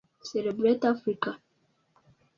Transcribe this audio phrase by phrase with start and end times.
[0.29, 1.29] Celebrate Africa